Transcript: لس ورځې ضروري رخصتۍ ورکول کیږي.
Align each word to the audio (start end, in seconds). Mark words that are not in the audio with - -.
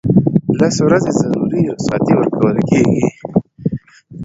لس 0.59 0.75
ورځې 0.85 1.11
ضروري 1.19 1.61
رخصتۍ 1.71 2.13
ورکول 2.15 2.57
کیږي. 2.69 3.05